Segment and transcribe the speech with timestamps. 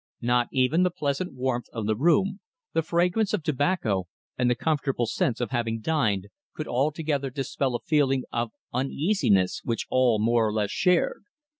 [0.23, 2.39] Not even the pleasant warmth of the room,
[2.73, 7.81] the fragrance of tobacco, and the comfortable sense of having dined, could altogether dispel a
[7.81, 11.25] feeling of uneasiness which all more or less shared.